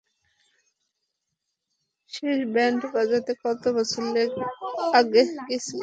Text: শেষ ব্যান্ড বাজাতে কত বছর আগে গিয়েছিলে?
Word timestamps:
শেষ 2.13 2.39
ব্যান্ড 2.53 2.81
বাজাতে 2.93 3.31
কত 3.43 3.63
বছর 3.75 4.01
আগে 4.99 5.21
গিয়েছিলে? 5.39 5.79